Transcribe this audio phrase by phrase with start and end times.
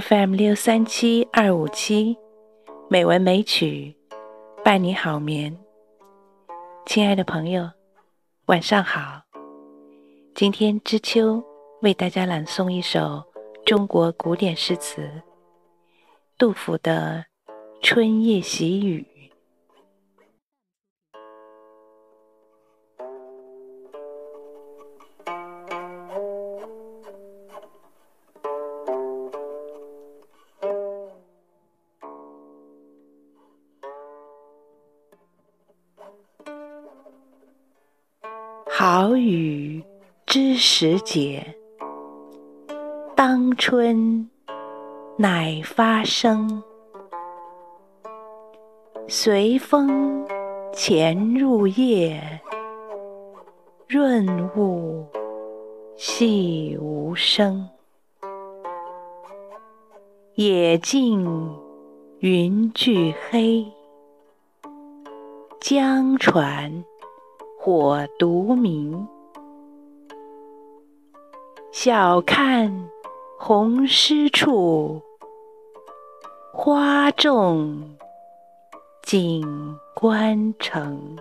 [0.00, 2.16] FM 六三七二五七，
[2.88, 3.94] 美文美曲
[4.64, 5.54] 伴你好眠。
[6.86, 7.68] 亲爱的朋友，
[8.46, 9.20] 晚上好。
[10.34, 11.44] 今天知秋
[11.82, 13.22] 为大家朗诵一首
[13.66, 15.10] 中国古典诗词——
[16.38, 17.26] 杜甫的
[17.82, 19.06] 《春夜喜雨》。
[38.84, 39.80] 好雨
[40.26, 41.54] 知时节，
[43.14, 44.28] 当春
[45.16, 46.60] 乃发生。
[49.06, 50.26] 随风
[50.72, 52.40] 潜入夜，
[53.86, 55.06] 润物
[55.94, 57.68] 细无声。
[60.34, 61.56] 野径
[62.18, 63.64] 云俱黑，
[65.60, 66.84] 江船。
[67.64, 69.06] 火独明，
[71.70, 72.90] 晓看
[73.38, 75.00] 红湿处，
[76.52, 77.96] 花重
[79.04, 79.46] 锦
[79.94, 81.16] 官城。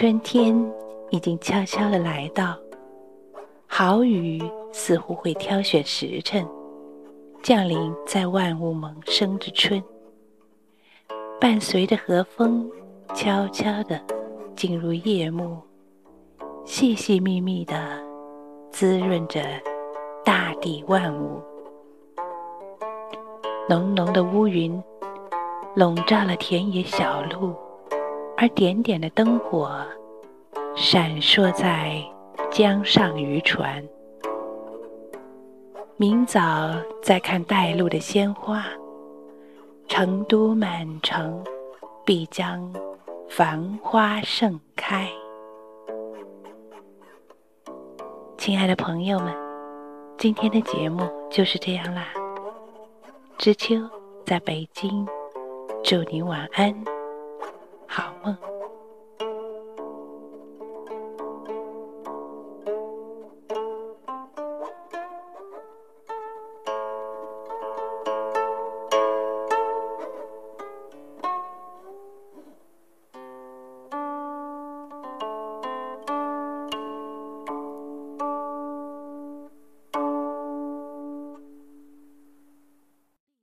[0.00, 0.56] 春天
[1.10, 2.56] 已经悄悄地来到，
[3.66, 4.40] 好雨
[4.72, 6.42] 似乎会挑选时辰，
[7.42, 9.84] 降临在万物萌生之春，
[11.38, 12.66] 伴随着和风，
[13.14, 14.00] 悄悄地
[14.56, 15.58] 进入夜幕，
[16.64, 17.74] 细细密密地
[18.70, 19.42] 滋润着
[20.24, 21.42] 大地万物。
[23.68, 24.82] 浓浓的乌云
[25.76, 27.54] 笼罩了田野小路。
[28.42, 29.86] 而点点的灯火
[30.74, 32.02] 闪烁在
[32.50, 33.86] 江上渔船。
[35.98, 36.40] 明早
[37.02, 38.64] 再看带路的鲜花，
[39.88, 41.44] 成都满城
[42.02, 42.72] 必将
[43.28, 45.06] 繁花盛开。
[48.38, 49.36] 亲爱的朋友们，
[50.16, 52.06] 今天的节目就是这样啦。
[53.36, 53.76] 知秋
[54.24, 55.06] 在北京，
[55.84, 56.99] 祝您晚安。
[58.00, 58.59] 好梦。